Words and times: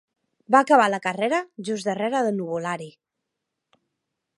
Va 0.55 0.61
acabar 0.65 0.87
la 0.93 0.99
carrera 1.03 1.41
just 1.69 1.91
darrera 1.91 2.25
de 2.29 2.33
Nuvolari. 2.39 2.91